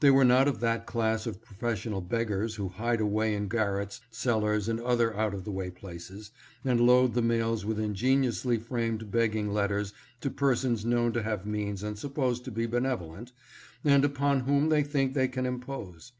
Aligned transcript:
They 0.00 0.10
were 0.10 0.24
not 0.24 0.48
of 0.48 0.60
that 0.60 0.86
class 0.86 1.26
of 1.26 1.42
professional 1.42 2.00
beggars 2.00 2.54
who 2.54 2.68
hide 2.70 3.02
away 3.02 3.34
in 3.34 3.48
garrets, 3.48 4.00
cellars, 4.10 4.66
and 4.66 4.80
other 4.80 5.14
out 5.14 5.34
of 5.34 5.44
the 5.44 5.50
way 5.50 5.68
places, 5.68 6.30
and 6.64 6.80
load 6.80 7.12
the 7.12 7.20
mails 7.20 7.66
with 7.66 7.78
ingen 7.78 8.22
iously 8.24 8.58
framed 8.58 9.10
begging 9.10 9.52
letters 9.52 9.92
to 10.22 10.30
persons 10.30 10.86
known 10.86 11.12
to 11.12 11.22
have 11.22 11.44
means 11.44 11.82
and 11.82 11.98
supposed 11.98 12.46
to 12.46 12.50
be 12.50 12.64
benevolent, 12.64 13.32
and 13.84 14.06
upon 14.06 14.40
whom 14.40 14.70
they 14.70 14.82
think 14.82 15.12
they 15.12 15.28
can 15.28 15.44
impose. 15.44 16.12